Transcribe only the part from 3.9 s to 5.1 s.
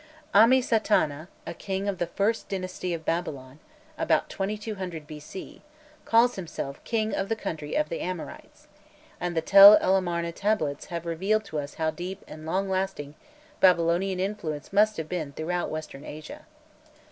(about 2200